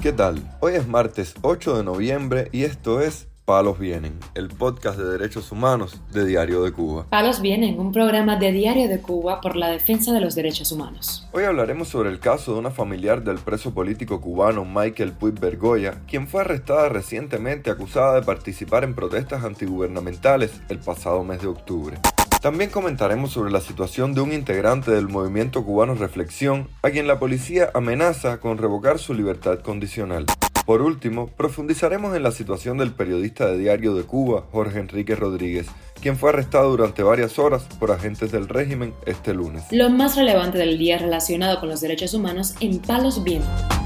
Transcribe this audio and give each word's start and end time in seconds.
¿Qué 0.00 0.14
tal? 0.14 0.40
Hoy 0.60 0.76
es 0.76 0.88
martes 0.88 1.34
8 1.42 1.76
de 1.76 1.84
noviembre 1.84 2.48
y 2.52 2.64
esto 2.64 3.02
es 3.02 3.28
Palos 3.44 3.78
Vienen, 3.78 4.18
el 4.34 4.48
podcast 4.48 4.98
de 4.98 5.04
derechos 5.04 5.52
humanos 5.52 6.00
de 6.10 6.24
Diario 6.24 6.62
de 6.62 6.72
Cuba. 6.72 7.04
Palos 7.10 7.42
Vienen, 7.42 7.78
un 7.78 7.92
programa 7.92 8.36
de 8.36 8.50
Diario 8.50 8.88
de 8.88 9.02
Cuba 9.02 9.42
por 9.42 9.56
la 9.56 9.68
defensa 9.68 10.14
de 10.14 10.22
los 10.22 10.34
derechos 10.34 10.72
humanos. 10.72 11.28
Hoy 11.32 11.44
hablaremos 11.44 11.88
sobre 11.88 12.08
el 12.08 12.18
caso 12.18 12.54
de 12.54 12.60
una 12.60 12.70
familiar 12.70 13.22
del 13.22 13.40
preso 13.40 13.74
político 13.74 14.22
cubano 14.22 14.64
Michael 14.64 15.12
Puig 15.12 15.38
Bergoya, 15.38 16.00
quien 16.08 16.26
fue 16.26 16.40
arrestada 16.40 16.88
recientemente 16.88 17.68
acusada 17.68 18.14
de 18.14 18.22
participar 18.22 18.84
en 18.84 18.94
protestas 18.94 19.44
antigubernamentales 19.44 20.62
el 20.70 20.78
pasado 20.78 21.22
mes 21.24 21.42
de 21.42 21.48
octubre. 21.48 21.98
También 22.40 22.70
comentaremos 22.70 23.32
sobre 23.32 23.52
la 23.52 23.60
situación 23.60 24.14
de 24.14 24.22
un 24.22 24.32
integrante 24.32 24.90
del 24.90 25.08
movimiento 25.08 25.62
cubano 25.62 25.94
Reflexión, 25.94 26.68
a 26.82 26.88
quien 26.88 27.06
la 27.06 27.18
policía 27.18 27.70
amenaza 27.74 28.40
con 28.40 28.56
revocar 28.56 28.98
su 28.98 29.12
libertad 29.12 29.58
condicional. 29.58 30.24
Por 30.64 30.80
último, 30.80 31.26
profundizaremos 31.26 32.16
en 32.16 32.22
la 32.22 32.32
situación 32.32 32.78
del 32.78 32.92
periodista 32.92 33.46
de 33.46 33.58
Diario 33.58 33.94
de 33.94 34.04
Cuba, 34.04 34.44
Jorge 34.52 34.78
Enrique 34.78 35.16
Rodríguez, 35.16 35.66
quien 36.00 36.16
fue 36.16 36.30
arrestado 36.30 36.70
durante 36.70 37.02
varias 37.02 37.38
horas 37.38 37.64
por 37.78 37.90
agentes 37.90 38.32
del 38.32 38.48
régimen 38.48 38.94
este 39.04 39.34
lunes. 39.34 39.64
Lo 39.70 39.90
más 39.90 40.16
relevante 40.16 40.56
del 40.56 40.78
día 40.78 40.96
relacionado 40.96 41.60
con 41.60 41.68
los 41.68 41.82
derechos 41.82 42.14
humanos 42.14 42.54
en 42.60 42.78
Palos 42.78 43.22
Vientos. 43.22 43.79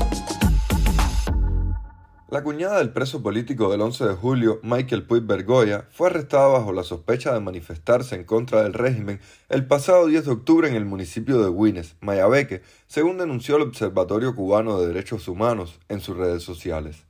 La 2.34 2.42
cuñada 2.42 2.78
del 2.78 2.90
preso 2.90 3.22
político 3.22 3.70
del 3.70 3.80
11 3.80 4.06
de 4.06 4.14
julio, 4.14 4.58
Michael 4.64 5.04
Puig 5.04 5.22
Bergoya, 5.22 5.86
fue 5.92 6.08
arrestada 6.08 6.48
bajo 6.48 6.72
la 6.72 6.82
sospecha 6.82 7.32
de 7.32 7.38
manifestarse 7.38 8.16
en 8.16 8.24
contra 8.24 8.64
del 8.64 8.72
régimen 8.72 9.20
el 9.48 9.68
pasado 9.68 10.08
10 10.08 10.24
de 10.24 10.32
octubre 10.32 10.68
en 10.68 10.74
el 10.74 10.84
municipio 10.84 11.40
de 11.40 11.52
Guines, 11.52 11.94
Mayabeque, 12.00 12.62
según 12.88 13.18
denunció 13.18 13.54
el 13.54 13.62
Observatorio 13.62 14.34
Cubano 14.34 14.80
de 14.80 14.88
Derechos 14.88 15.28
Humanos 15.28 15.78
en 15.88 16.00
sus 16.00 16.16
redes 16.16 16.42
sociales. 16.42 17.04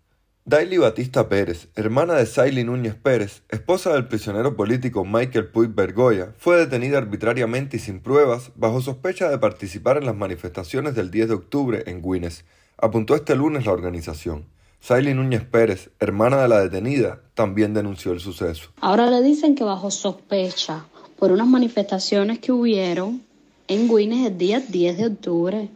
Daily 0.44 0.76
Batista 0.76 1.26
Pérez, 1.30 1.68
hermana 1.74 2.16
de 2.16 2.26
Saily 2.26 2.62
Núñez 2.62 2.94
Pérez, 2.94 3.44
esposa 3.48 3.94
del 3.94 4.08
prisionero 4.08 4.56
político 4.56 5.06
Michael 5.06 5.46
Puig 5.46 5.70
Bergoya, 5.70 6.34
fue 6.36 6.58
detenida 6.58 6.98
arbitrariamente 6.98 7.78
y 7.78 7.80
sin 7.80 8.00
pruebas 8.00 8.52
bajo 8.56 8.82
sospecha 8.82 9.30
de 9.30 9.38
participar 9.38 9.96
en 9.96 10.04
las 10.04 10.16
manifestaciones 10.16 10.94
del 10.94 11.10
10 11.10 11.28
de 11.28 11.34
octubre 11.34 11.82
en 11.86 12.02
Guines, 12.02 12.44
apuntó 12.76 13.14
este 13.14 13.34
lunes 13.34 13.64
la 13.64 13.72
organización. 13.72 14.52
Saily 14.86 15.14
Núñez 15.14 15.42
Pérez, 15.46 15.88
hermana 15.98 16.42
de 16.42 16.48
la 16.48 16.60
detenida, 16.60 17.18
también 17.32 17.72
denunció 17.72 18.12
el 18.12 18.20
suceso. 18.20 18.68
Ahora 18.82 19.08
le 19.08 19.22
dicen 19.22 19.54
que 19.54 19.64
bajo 19.64 19.90
sospecha 19.90 20.84
por 21.18 21.32
unas 21.32 21.46
manifestaciones 21.46 22.38
que 22.38 22.52
hubieron 22.52 23.22
en 23.66 23.88
Guinness 23.88 24.26
el 24.26 24.36
día 24.36 24.60
10 24.60 24.98
de 24.98 25.06
octubre. 25.06 25.68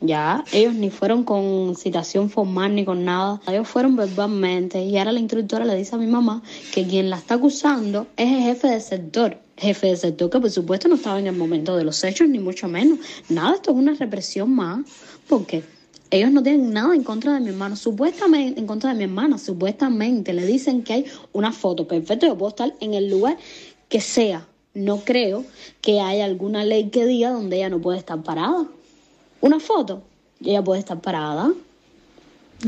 Ya, 0.00 0.44
ellos 0.50 0.72
ni 0.72 0.88
fueron 0.88 1.24
con 1.24 1.76
citación 1.76 2.30
formal 2.30 2.74
ni 2.74 2.86
con 2.86 3.04
nada, 3.04 3.38
ellos 3.46 3.68
fueron 3.68 3.96
verbalmente 3.96 4.82
y 4.82 4.96
ahora 4.96 5.12
la 5.12 5.20
instructora 5.20 5.66
le 5.66 5.74
dice 5.74 5.96
a 5.96 5.98
mi 5.98 6.06
mamá 6.06 6.42
que 6.72 6.86
quien 6.86 7.10
la 7.10 7.18
está 7.18 7.34
acusando 7.34 8.06
es 8.16 8.32
el 8.32 8.44
jefe 8.44 8.68
del 8.68 8.80
sector, 8.80 9.38
jefe 9.58 9.88
del 9.88 9.98
sector 9.98 10.30
que 10.30 10.40
por 10.40 10.50
supuesto 10.50 10.88
no 10.88 10.94
estaba 10.94 11.18
en 11.18 11.26
el 11.26 11.36
momento 11.36 11.76
de 11.76 11.84
los 11.84 12.02
hechos 12.02 12.30
ni 12.30 12.38
mucho 12.38 12.66
menos. 12.66 12.98
Nada, 13.28 13.56
esto 13.56 13.72
es 13.72 13.76
una 13.76 13.92
represión 13.92 14.54
más, 14.54 14.86
porque 15.28 15.64
ellos 16.14 16.30
no 16.30 16.42
tienen 16.42 16.72
nada 16.72 16.94
en 16.94 17.02
contra 17.02 17.34
de 17.34 17.40
mi 17.40 17.48
hermano, 17.48 17.74
supuestamente 17.74 18.60
en 18.60 18.66
contra 18.66 18.90
de 18.90 18.96
mi 18.96 19.04
hermana, 19.04 19.36
supuestamente 19.36 20.32
le 20.32 20.46
dicen 20.46 20.84
que 20.84 20.92
hay 20.92 21.06
una 21.32 21.50
foto. 21.50 21.88
Perfecto, 21.88 22.26
yo 22.26 22.38
puedo 22.38 22.50
estar 22.50 22.72
en 22.80 22.94
el 22.94 23.10
lugar 23.10 23.36
que 23.88 24.00
sea. 24.00 24.46
No 24.74 24.98
creo 24.98 25.44
que 25.80 26.00
haya 26.00 26.24
alguna 26.24 26.64
ley 26.64 26.90
que 26.90 27.04
diga 27.04 27.30
donde 27.30 27.56
ella 27.56 27.68
no 27.68 27.80
puede 27.80 27.98
estar 27.98 28.22
parada. 28.22 28.66
Una 29.40 29.58
foto, 29.58 30.02
ella 30.40 30.62
puede 30.62 30.80
estar 30.80 31.00
parada. 31.00 31.52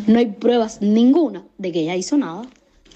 No 0.06 0.18
hay 0.18 0.26
pruebas 0.26 0.82
ninguna 0.82 1.44
de 1.58 1.72
que 1.72 1.80
ella 1.82 1.94
hizo 1.94 2.16
nada. 2.16 2.42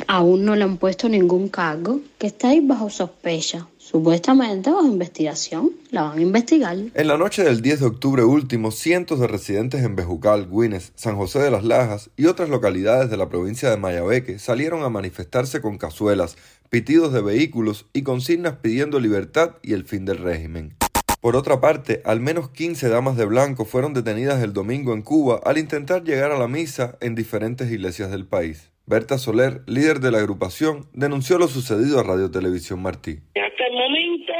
Aún 0.06 0.44
no 0.44 0.56
le 0.56 0.64
han 0.64 0.76
puesto 0.76 1.08
ningún 1.08 1.48
cargo, 1.48 2.00
que 2.18 2.26
está 2.26 2.48
ahí 2.48 2.60
bajo 2.60 2.90
sospecha. 2.90 3.66
Supuestamente 3.78 4.70
bajo 4.70 4.86
investigación, 4.86 5.72
la 5.90 6.02
van 6.02 6.18
a 6.18 6.22
investigar. 6.22 6.76
En 6.94 7.08
la 7.08 7.18
noche 7.18 7.42
del 7.42 7.60
10 7.60 7.80
de 7.80 7.86
octubre 7.86 8.24
último, 8.24 8.70
cientos 8.70 9.18
de 9.18 9.26
residentes 9.26 9.82
en 9.82 9.96
Bejucal, 9.96 10.48
Guines, 10.48 10.92
San 10.94 11.16
José 11.16 11.40
de 11.40 11.50
las 11.50 11.64
Lajas 11.64 12.10
y 12.16 12.26
otras 12.26 12.48
localidades 12.48 13.10
de 13.10 13.16
la 13.16 13.28
provincia 13.28 13.68
de 13.70 13.76
Mayabeque 13.76 14.38
salieron 14.38 14.84
a 14.84 14.90
manifestarse 14.90 15.60
con 15.60 15.78
cazuelas, 15.78 16.36
pitidos 16.68 17.12
de 17.12 17.22
vehículos 17.22 17.86
y 17.92 18.02
consignas 18.02 18.56
pidiendo 18.62 19.00
libertad 19.00 19.56
y 19.62 19.72
el 19.72 19.84
fin 19.84 20.04
del 20.04 20.18
régimen. 20.18 20.76
Por 21.20 21.36
otra 21.36 21.60
parte, 21.60 22.00
al 22.06 22.20
menos 22.20 22.48
15 22.48 22.88
damas 22.88 23.16
de 23.16 23.26
blanco 23.26 23.66
fueron 23.66 23.92
detenidas 23.92 24.42
el 24.42 24.54
domingo 24.54 24.94
en 24.94 25.02
Cuba 25.02 25.40
al 25.44 25.58
intentar 25.58 26.02
llegar 26.02 26.30
a 26.30 26.38
la 26.38 26.48
misa 26.48 26.96
en 27.00 27.14
diferentes 27.14 27.70
iglesias 27.70 28.10
del 28.10 28.26
país. 28.26 28.70
Berta 28.90 29.18
Soler, 29.18 29.62
líder 29.66 30.00
de 30.00 30.10
la 30.10 30.18
agrupación, 30.18 30.88
denunció 30.92 31.38
lo 31.38 31.46
sucedido 31.46 32.00
a 32.00 32.02
Radio 32.02 32.28
Televisión 32.32 32.82
Martí. 32.82 33.20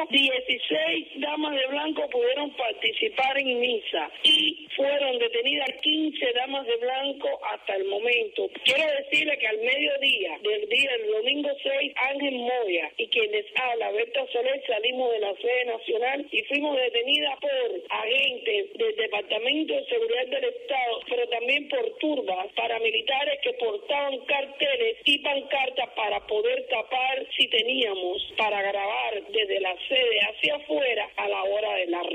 Hasta 0.01 0.15
el 0.15 0.23
momento, 0.23 0.47
16 0.47 1.21
damas 1.21 1.57
de 1.57 1.67
blanco 1.67 2.09
pudieron 2.11 2.51
participar 2.57 3.39
en 3.39 3.61
misa 3.61 4.11
y 4.23 4.69
fueron 4.77 5.19
detenidas 5.19 5.69
15 5.83 6.33
damas 6.33 6.67
de 6.67 6.77
blanco 6.77 7.29
hasta 7.53 7.77
el 7.77 7.85
momento. 7.85 8.49
Quiero 8.65 8.85
decirle 9.03 9.37
que 9.39 9.47
al 9.47 9.59
mediodía 9.59 10.39
del 10.43 10.69
día 10.69 10.91
del 10.93 11.13
domingo 11.13 11.51
6, 11.63 11.93
Ángel 11.97 12.35
Moya 12.35 12.91
y 12.97 13.09
quienes 13.09 13.47
habla, 13.57 13.91
Berta 13.93 14.27
Soler, 14.33 14.63
salimos 14.67 15.13
de 15.13 15.19
la 15.19 15.35
sede 15.35 15.65
nacional 15.67 16.27
y 16.31 16.43
fuimos 16.45 16.77
detenidas 16.77 17.39
por 17.41 17.51
agentes 17.91 18.73
del 18.75 18.97
Departamento 18.97 19.75
de 19.75 19.87
Seguridad 19.87 20.27
del 20.27 20.45
Estado, 20.45 21.01
pero 21.09 21.29
también 21.29 21.69
por 21.69 21.99
turbas 21.99 22.47
paramilitares 22.55 23.41
que 23.43 23.53
portaban 23.55 24.19
carteles 24.25 24.97
y 25.05 25.19
pancartas 25.19 25.89
para 25.91 26.27
poder 26.27 26.67
tapar 26.69 27.27
si 27.41 27.49
teníamos 27.49 28.23
para 28.37 28.61
grabar 28.61 29.15
desde 29.33 29.61
la 29.61 29.75
sede 29.89 30.21
hacia 30.29 30.57
afuera 30.57 31.00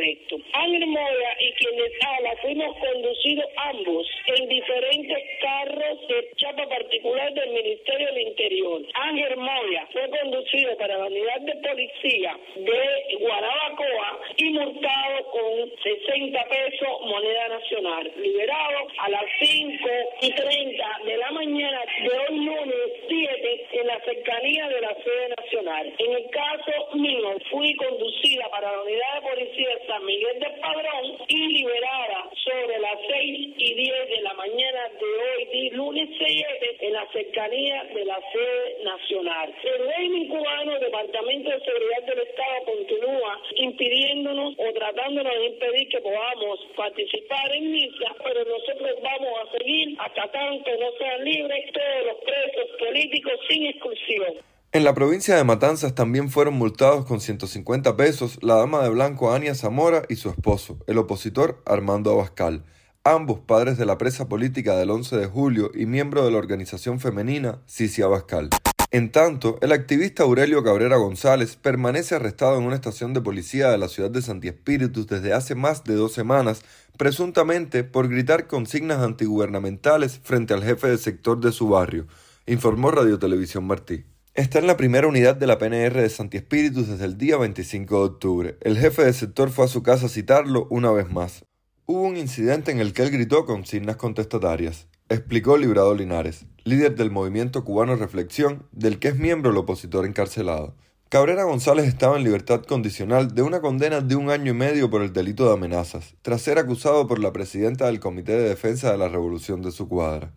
arresto. 0.05 0.37
Ángel 0.53 0.87
Moya 0.87 1.37
y 1.39 1.51
quienes 1.53 1.91
habla 2.01 2.35
fuimos 2.41 2.77
conducidos 2.77 3.45
ambos 3.57 4.07
en 4.27 4.49
diferentes 4.49 5.23
carros 5.41 6.07
de 6.07 6.31
chapa 6.37 6.67
particular 6.67 7.33
del 7.33 7.49
Ministerio 7.51 8.07
del 8.07 8.21
Interior. 8.27 8.81
Ángel 8.93 9.37
Moya 9.37 9.87
fue 9.91 10.09
conducido 10.09 10.77
para 10.77 10.97
la 10.97 11.05
unidad 11.05 11.41
de 11.41 11.55
policía 11.55 12.37
de 12.55 13.17
Guarabacoa 13.19 14.19
y 14.37 14.49
multado 14.51 15.31
con 15.31 15.71
60 15.81 16.43
pesos 16.45 16.89
moneda 17.05 17.47
nacional. 17.49 18.11
Liberado 18.17 18.87
a 18.99 19.09
las 19.09 19.25
5 19.39 19.89
y 20.21 20.31
30 20.31 20.99
de 21.05 21.17
la 21.17 21.31
mañana 21.31 21.81
de 22.01 22.09
hoy 22.09 22.37
lunes 22.37 22.75
7 23.07 23.67
en 23.73 23.87
la 23.87 23.99
cercanía 24.01 24.67
de 24.69 24.81
la 24.81 24.95
sede 24.95 25.29
nacional. 25.37 25.93
En 25.97 26.11
el 26.13 26.29
caso 26.29 26.95
mío, 26.95 27.37
fui 27.49 27.75
conducida 27.75 28.49
para 28.49 28.71
la 28.71 28.81
unidad 28.81 29.15
de 29.15 29.29
policía 29.29 29.69
de 29.69 29.85
San 29.95 30.05
Miguel 30.05 30.39
del 30.39 30.59
Padrón 30.59 31.05
y 31.29 31.47
liberada 31.53 32.29
sobre 32.43 32.79
las 32.79 32.99
6 33.07 33.53
y 33.57 33.73
10 33.75 34.09
de 34.09 34.21
la 34.23 34.33
mañana 34.33 34.89
de 34.89 35.05
hoy, 35.05 35.69
lunes 35.69 36.09
7, 36.17 36.77
en 36.81 36.93
la 36.93 37.07
cercanía 37.13 37.83
de 37.93 38.03
la 38.03 38.19
sede 38.33 38.83
nacional. 38.83 39.55
El 39.63 39.87
régimen 39.87 40.27
cubano, 40.27 40.79
Departamento 40.79 41.49
de 41.49 41.61
Seguridad 41.61 42.03
del 42.07 42.19
Estado, 42.27 42.65
continúa 42.65 43.41
impidiéndonos 43.55 44.55
o 44.57 44.73
tratándonos 44.73 45.33
de 45.33 45.45
impedir 45.45 45.87
que 45.87 46.01
podamos 46.01 46.59
participar 46.75 47.55
en 47.55 47.71
misa, 47.71 48.15
pero 48.21 48.43
nosotros 48.43 48.99
vamos 49.01 49.39
a 49.39 49.57
seguir 49.57 49.95
hasta 49.97 50.29
tanto 50.29 50.71
no 50.77 50.91
sean 50.97 51.23
libres 51.23 51.71
todos 51.71 52.05
los 52.07 52.17
presos 52.17 52.77
políticos 52.79 53.39
sin 53.47 53.65
exclusión. 53.67 54.54
En 54.75 54.83
la 54.83 54.93
provincia 54.93 55.37
de 55.37 55.45
Matanzas 55.45 55.95
también 55.95 56.29
fueron 56.29 56.55
multados 56.55 57.05
con 57.05 57.21
150 57.21 57.95
pesos 57.95 58.39
la 58.41 58.55
dama 58.55 58.83
de 58.83 58.89
blanco 58.89 59.33
Ania 59.33 59.55
Zamora 59.55 60.03
y 60.09 60.17
su 60.17 60.29
esposo, 60.29 60.77
el 60.85 60.97
opositor 60.97 61.63
Armando 61.65 62.11
Abascal, 62.11 62.65
ambos 63.05 63.39
padres 63.39 63.77
de 63.77 63.85
la 63.85 63.97
presa 63.97 64.27
política 64.27 64.75
del 64.75 64.89
11 64.89 65.15
de 65.15 65.27
julio 65.27 65.71
y 65.73 65.85
miembro 65.85 66.25
de 66.25 66.31
la 66.31 66.39
organización 66.39 66.99
femenina 66.99 67.61
Sisi 67.65 68.01
Abascal. 68.01 68.49
En 68.91 69.13
tanto, 69.13 69.57
el 69.61 69.71
activista 69.71 70.23
Aurelio 70.23 70.61
Cabrera 70.61 70.97
González 70.97 71.55
permanece 71.55 72.15
arrestado 72.15 72.57
en 72.57 72.65
una 72.65 72.75
estación 72.75 73.13
de 73.13 73.21
policía 73.21 73.69
de 73.69 73.77
la 73.77 73.87
ciudad 73.87 74.11
de 74.11 74.21
Santi 74.21 74.49
Espíritus 74.49 75.07
desde 75.07 75.31
hace 75.31 75.55
más 75.55 75.85
de 75.85 75.95
dos 75.95 76.11
semanas, 76.11 76.63
presuntamente 76.97 77.85
por 77.85 78.09
gritar 78.09 78.47
consignas 78.47 78.99
antigubernamentales 78.99 80.19
frente 80.21 80.53
al 80.53 80.65
jefe 80.65 80.89
del 80.89 80.99
sector 80.99 81.39
de 81.39 81.53
su 81.53 81.69
barrio, 81.69 82.07
informó 82.45 82.91
Radio 82.91 83.17
Televisión 83.17 83.65
Martí. 83.65 84.03
Está 84.35 84.59
en 84.59 84.67
la 84.67 84.75
primera 84.75 85.07
unidad 85.07 85.37
de 85.37 85.47
la 85.47 85.57
PNR 85.57 86.01
de 86.01 86.09
Santi 86.09 86.35
Espíritus 86.35 86.89
desde 86.89 87.05
el 87.05 87.17
día 87.17 87.37
25 87.37 87.97
de 87.97 88.05
octubre. 88.05 88.57
El 88.59 88.77
jefe 88.77 89.05
del 89.05 89.13
sector 89.13 89.49
fue 89.49 89.63
a 89.63 89.69
su 89.69 89.81
casa 89.81 90.07
a 90.07 90.09
citarlo 90.09 90.67
una 90.69 90.91
vez 90.91 91.09
más. 91.09 91.45
Hubo 91.85 92.01
un 92.01 92.17
incidente 92.17 92.69
en 92.69 92.81
el 92.81 92.91
que 92.91 93.03
él 93.03 93.11
gritó 93.11 93.45
consignas 93.45 93.95
contestatarias, 93.95 94.89
explicó 95.07 95.55
Librado 95.55 95.95
Linares, 95.95 96.47
líder 96.65 96.95
del 96.95 97.11
movimiento 97.11 97.63
cubano 97.63 97.95
Reflexión, 97.95 98.67
del 98.73 98.99
que 98.99 99.07
es 99.07 99.17
miembro 99.17 99.51
el 99.51 99.57
opositor 99.57 100.05
encarcelado. 100.05 100.75
Cabrera 101.07 101.45
González 101.45 101.87
estaba 101.87 102.17
en 102.17 102.25
libertad 102.25 102.61
condicional 102.63 103.33
de 103.33 103.41
una 103.41 103.61
condena 103.61 104.01
de 104.01 104.17
un 104.17 104.29
año 104.29 104.51
y 104.51 104.55
medio 104.55 104.89
por 104.89 105.01
el 105.01 105.13
delito 105.13 105.45
de 105.47 105.53
amenazas, 105.53 106.15
tras 106.23 106.41
ser 106.41 106.59
acusado 106.59 107.07
por 107.07 107.19
la 107.19 107.31
presidenta 107.31 107.85
del 107.85 108.01
Comité 108.01 108.33
de 108.33 108.49
Defensa 108.49 108.91
de 108.91 108.97
la 108.97 109.07
Revolución 109.07 109.61
de 109.61 109.71
su 109.71 109.87
cuadra. 109.87 110.33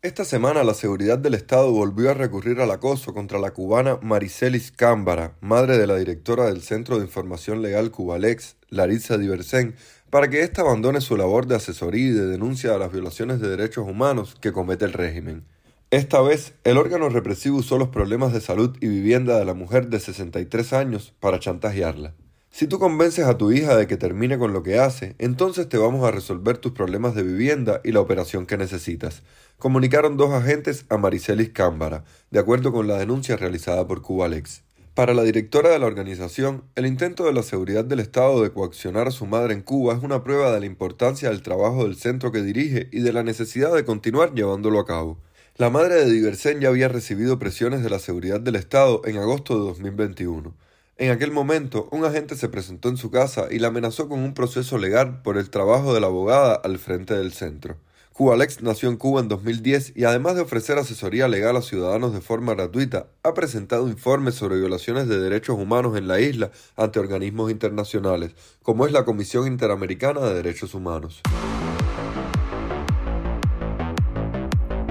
Esta 0.00 0.24
semana 0.24 0.62
la 0.62 0.74
seguridad 0.74 1.18
del 1.18 1.34
Estado 1.34 1.72
volvió 1.72 2.12
a 2.12 2.14
recurrir 2.14 2.60
al 2.60 2.70
acoso 2.70 3.12
contra 3.12 3.40
la 3.40 3.50
cubana 3.50 3.98
Maricelis 4.00 4.70
Cámbara, 4.70 5.34
madre 5.40 5.76
de 5.76 5.88
la 5.88 5.96
directora 5.96 6.44
del 6.44 6.62
Centro 6.62 6.98
de 6.98 7.04
Información 7.04 7.62
Legal 7.62 7.90
Cubalex, 7.90 8.54
Larissa 8.68 9.18
Diversen, 9.18 9.74
para 10.08 10.30
que 10.30 10.42
ésta 10.42 10.62
abandone 10.62 11.00
su 11.00 11.16
labor 11.16 11.48
de 11.48 11.56
asesoría 11.56 12.10
y 12.10 12.12
de 12.12 12.26
denuncia 12.26 12.70
de 12.70 12.78
las 12.78 12.92
violaciones 12.92 13.40
de 13.40 13.48
derechos 13.48 13.88
humanos 13.88 14.36
que 14.40 14.52
comete 14.52 14.84
el 14.84 14.92
régimen. 14.92 15.44
Esta 15.90 16.20
vez, 16.20 16.54
el 16.62 16.78
órgano 16.78 17.08
represivo 17.08 17.56
usó 17.56 17.76
los 17.76 17.88
problemas 17.88 18.32
de 18.32 18.40
salud 18.40 18.76
y 18.80 18.86
vivienda 18.86 19.36
de 19.36 19.46
la 19.46 19.54
mujer 19.54 19.88
de 19.88 19.98
63 19.98 20.74
años 20.74 21.12
para 21.18 21.40
chantajearla. 21.40 22.14
Si 22.50 22.66
tú 22.66 22.78
convences 22.78 23.26
a 23.26 23.38
tu 23.38 23.52
hija 23.52 23.76
de 23.76 23.86
que 23.86 23.96
termine 23.96 24.38
con 24.38 24.52
lo 24.52 24.62
que 24.62 24.78
hace, 24.78 25.14
entonces 25.18 25.68
te 25.68 25.78
vamos 25.78 26.04
a 26.04 26.10
resolver 26.10 26.58
tus 26.58 26.72
problemas 26.72 27.14
de 27.14 27.22
vivienda 27.22 27.80
y 27.84 27.92
la 27.92 28.00
operación 28.00 28.46
que 28.46 28.56
necesitas. 28.56 29.22
Comunicaron 29.58 30.16
dos 30.16 30.32
agentes 30.32 30.84
a 30.88 30.96
Maricelis 30.96 31.50
Cámbara, 31.50 32.04
de 32.30 32.40
acuerdo 32.40 32.72
con 32.72 32.88
la 32.88 32.96
denuncia 32.96 33.36
realizada 33.36 33.86
por 33.86 34.02
Cubalex. 34.02 34.62
Para 34.94 35.14
la 35.14 35.22
directora 35.22 35.70
de 35.70 35.78
la 35.78 35.86
organización, 35.86 36.64
el 36.74 36.84
intento 36.84 37.24
de 37.26 37.32
la 37.32 37.44
seguridad 37.44 37.84
del 37.84 38.00
Estado 38.00 38.42
de 38.42 38.50
coaccionar 38.50 39.06
a 39.06 39.12
su 39.12 39.26
madre 39.26 39.54
en 39.54 39.62
Cuba 39.62 39.94
es 39.94 40.02
una 40.02 40.24
prueba 40.24 40.50
de 40.50 40.58
la 40.58 40.66
importancia 40.66 41.28
del 41.28 41.42
trabajo 41.42 41.84
del 41.84 41.94
centro 41.94 42.32
que 42.32 42.42
dirige 42.42 42.88
y 42.90 43.02
de 43.02 43.12
la 43.12 43.22
necesidad 43.22 43.72
de 43.72 43.84
continuar 43.84 44.34
llevándolo 44.34 44.80
a 44.80 44.86
cabo. 44.86 45.20
La 45.56 45.70
madre 45.70 45.94
de 45.96 46.10
Diversen 46.10 46.60
ya 46.60 46.68
había 46.68 46.88
recibido 46.88 47.38
presiones 47.38 47.84
de 47.84 47.90
la 47.90 48.00
seguridad 48.00 48.40
del 48.40 48.56
Estado 48.56 49.02
en 49.04 49.18
agosto 49.18 49.54
de 49.54 49.66
2021. 49.66 50.52
En 51.00 51.12
aquel 51.12 51.30
momento, 51.30 51.88
un 51.92 52.04
agente 52.04 52.34
se 52.34 52.48
presentó 52.48 52.88
en 52.88 52.96
su 52.96 53.12
casa 53.12 53.46
y 53.52 53.60
la 53.60 53.68
amenazó 53.68 54.08
con 54.08 54.18
un 54.18 54.34
proceso 54.34 54.78
legal 54.78 55.22
por 55.22 55.38
el 55.38 55.48
trabajo 55.48 55.94
de 55.94 56.00
la 56.00 56.08
abogada 56.08 56.54
al 56.56 56.76
frente 56.80 57.14
del 57.14 57.32
centro. 57.32 57.76
Cubalex 58.12 58.62
nació 58.62 58.88
en 58.88 58.96
Cuba 58.96 59.20
en 59.20 59.28
2010 59.28 59.92
y 59.94 60.02
además 60.02 60.34
de 60.34 60.40
ofrecer 60.40 60.76
asesoría 60.76 61.28
legal 61.28 61.56
a 61.56 61.62
ciudadanos 61.62 62.12
de 62.14 62.20
forma 62.20 62.54
gratuita, 62.54 63.06
ha 63.22 63.32
presentado 63.32 63.86
informes 63.88 64.34
sobre 64.34 64.58
violaciones 64.58 65.06
de 65.06 65.20
derechos 65.20 65.56
humanos 65.56 65.96
en 65.96 66.08
la 66.08 66.18
isla 66.18 66.50
ante 66.74 66.98
organismos 66.98 67.52
internacionales, 67.52 68.32
como 68.64 68.84
es 68.84 68.90
la 68.90 69.04
Comisión 69.04 69.46
Interamericana 69.46 70.18
de 70.22 70.34
Derechos 70.34 70.74
Humanos. 70.74 71.22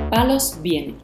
Palos. 0.09 0.57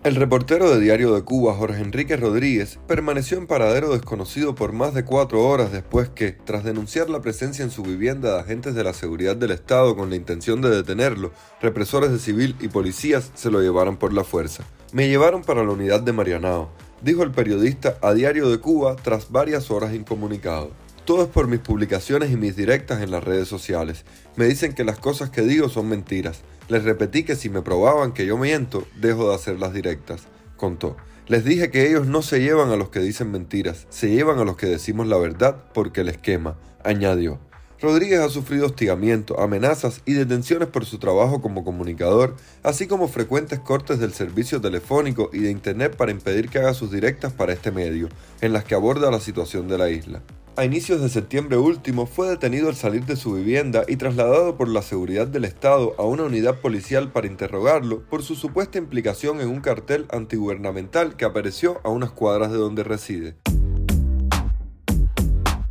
El 0.03 0.15
reportero 0.15 0.69
de 0.69 0.79
Diario 0.79 1.13
de 1.13 1.23
Cuba, 1.23 1.53
Jorge 1.53 1.81
Enrique 1.81 2.15
Rodríguez, 2.15 2.79
permaneció 2.87 3.37
en 3.37 3.47
paradero 3.47 3.91
desconocido 3.91 4.55
por 4.55 4.71
más 4.71 4.93
de 4.93 5.03
cuatro 5.03 5.45
horas 5.45 5.71
después 5.71 6.09
que, 6.09 6.31
tras 6.31 6.63
denunciar 6.63 7.09
la 7.09 7.21
presencia 7.21 7.63
en 7.63 7.71
su 7.71 7.83
vivienda 7.83 8.33
de 8.33 8.39
agentes 8.39 8.75
de 8.75 8.83
la 8.83 8.93
seguridad 8.93 9.35
del 9.35 9.51
Estado 9.51 9.95
con 9.95 10.09
la 10.09 10.15
intención 10.15 10.61
de 10.61 10.69
detenerlo, 10.69 11.31
represores 11.61 12.11
de 12.11 12.19
civil 12.19 12.55
y 12.61 12.69
policías 12.69 13.31
se 13.35 13.51
lo 13.51 13.61
llevaron 13.61 13.97
por 13.97 14.13
la 14.13 14.23
fuerza. 14.23 14.63
Me 14.91 15.07
llevaron 15.07 15.41
para 15.41 15.63
la 15.63 15.71
unidad 15.71 16.01
de 16.01 16.13
Marianao, 16.13 16.69
dijo 17.01 17.23
el 17.23 17.31
periodista 17.31 17.97
a 18.01 18.13
Diario 18.13 18.49
de 18.49 18.59
Cuba 18.59 18.95
tras 18.95 19.31
varias 19.31 19.71
horas 19.71 19.93
incomunicado. 19.93 20.71
Todo 21.05 21.23
es 21.23 21.29
por 21.29 21.47
mis 21.47 21.59
publicaciones 21.59 22.31
y 22.31 22.37
mis 22.37 22.55
directas 22.55 23.01
en 23.01 23.11
las 23.11 23.23
redes 23.23 23.49
sociales. 23.49 24.05
Me 24.37 24.45
dicen 24.45 24.73
que 24.73 24.85
las 24.85 24.99
cosas 24.99 25.29
que 25.29 25.41
digo 25.41 25.67
son 25.67 25.89
mentiras. 25.89 26.43
Les 26.69 26.83
repetí 26.83 27.23
que 27.23 27.35
si 27.35 27.49
me 27.49 27.61
probaban 27.61 28.13
que 28.13 28.25
yo 28.25 28.37
miento, 28.37 28.87
dejo 28.99 29.29
de 29.29 29.35
hacer 29.35 29.59
las 29.59 29.73
directas, 29.73 30.23
contó. 30.55 30.95
Les 31.27 31.43
dije 31.43 31.71
que 31.71 31.87
ellos 31.87 32.07
no 32.07 32.21
se 32.21 32.41
llevan 32.41 32.69
a 32.69 32.75
los 32.75 32.89
que 32.89 32.99
dicen 32.99 33.31
mentiras, 33.31 33.87
se 33.89 34.09
llevan 34.09 34.39
a 34.39 34.43
los 34.43 34.57
que 34.57 34.67
decimos 34.67 35.07
la 35.07 35.17
verdad 35.17 35.65
porque 35.73 36.03
les 36.03 36.17
quema, 36.17 36.57
añadió. 36.83 37.39
Rodríguez 37.81 38.21
ha 38.21 38.29
sufrido 38.29 38.67
hostigamiento, 38.67 39.41
amenazas 39.41 40.01
y 40.05 40.13
detenciones 40.13 40.69
por 40.69 40.85
su 40.85 40.99
trabajo 40.99 41.41
como 41.41 41.65
comunicador, 41.65 42.37
así 42.63 42.87
como 42.87 43.09
frecuentes 43.09 43.59
cortes 43.59 43.99
del 43.99 44.13
servicio 44.13 44.61
telefónico 44.61 45.29
y 45.33 45.39
de 45.39 45.51
Internet 45.51 45.97
para 45.97 46.11
impedir 46.11 46.47
que 46.47 46.59
haga 46.59 46.73
sus 46.73 46.91
directas 46.91 47.33
para 47.33 47.51
este 47.51 47.71
medio, 47.71 48.07
en 48.39 48.53
las 48.53 48.63
que 48.63 48.75
aborda 48.75 49.11
la 49.11 49.19
situación 49.19 49.67
de 49.67 49.77
la 49.77 49.89
isla. 49.89 50.21
A 50.55 50.65
inicios 50.65 51.01
de 51.01 51.09
septiembre 51.09 51.57
último 51.57 52.05
fue 52.05 52.29
detenido 52.29 52.69
al 52.69 52.75
salir 52.75 53.05
de 53.05 53.15
su 53.15 53.33
vivienda 53.33 53.85
y 53.87 53.95
trasladado 53.95 54.55
por 54.55 54.67
la 54.67 54.83
seguridad 54.83 55.25
del 55.25 55.45
Estado 55.45 55.95
a 55.97 56.03
una 56.03 56.25
unidad 56.25 56.61
policial 56.61 57.11
para 57.11 57.25
interrogarlo 57.25 58.03
por 58.07 58.21
su 58.21 58.35
supuesta 58.35 58.77
implicación 58.77 59.41
en 59.41 59.47
un 59.47 59.61
cartel 59.61 60.05
antigubernamental 60.11 61.17
que 61.17 61.25
apareció 61.25 61.81
a 61.83 61.89
unas 61.89 62.11
cuadras 62.11 62.51
de 62.51 62.59
donde 62.59 62.83
reside. 62.83 63.35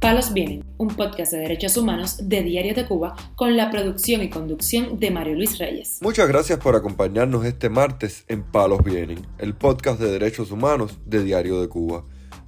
Palos 0.01 0.33
Vienen, 0.33 0.65
un 0.79 0.89
podcast 0.89 1.33
de 1.33 1.39
derechos 1.39 1.77
humanos 1.77 2.29
de 2.29 2.43
Diario 2.43 2.75
de 2.75 2.85
Cuba 2.85 3.15
con 3.37 3.57
la 3.57 3.71
producción 3.71 4.21
y 4.23 4.31
conducción 4.31 4.99
de 4.99 5.13
Mario 5.13 5.37
Luis 5.37 5.61
Reyes. 5.61 5.99
Muchas 6.01 6.27
gracias 6.27 6.59
por 6.59 6.75
acompañarnos 6.75 7.45
este 7.45 7.69
martes 7.69 8.25
en 8.27 8.43
Palos 8.43 8.83
Vienen, 8.83 9.25
el 9.39 9.55
podcast 9.55 10.01
de 10.01 10.11
derechos 10.11 10.51
humanos 10.51 10.99
de 11.07 11.23
Diario 11.23 11.61
de 11.61 11.69
Cuba. 11.69 12.03